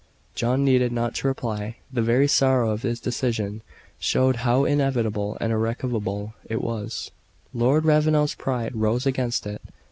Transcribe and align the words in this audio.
John 0.33 0.65
needed 0.65 0.91
not 0.91 1.13
to 1.17 1.27
reply. 1.27 1.77
The 1.93 2.01
very 2.01 2.27
sorrow 2.27 2.71
of 2.71 2.81
his 2.81 2.99
decision 2.99 3.61
showed 3.99 4.37
how 4.37 4.65
inevitable 4.65 5.37
and 5.39 5.51
irrevocable 5.53 6.33
it 6.49 6.59
was. 6.63 7.11
Lord 7.53 7.85
Ravenel's 7.85 8.33
pride 8.33 8.75
rose 8.75 9.05
against 9.05 9.45
it. 9.45 9.61